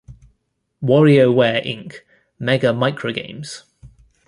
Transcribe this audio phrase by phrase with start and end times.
[0.81, 2.01] WarioWare, Inc.:
[2.39, 3.61] Mega Microgames!